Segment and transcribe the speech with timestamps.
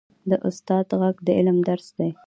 [0.29, 2.09] د استاد ږغ د علم درس دی.